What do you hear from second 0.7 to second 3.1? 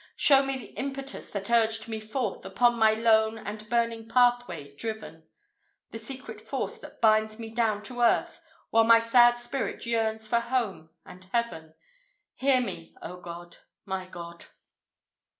impetus that urged me forth, Upon my